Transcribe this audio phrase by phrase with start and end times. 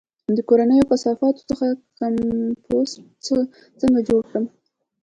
[0.35, 1.65] د کورنیو کثافاتو څخه
[1.99, 3.03] کمپوسټ
[3.81, 4.45] څنګه جوړ کړم؟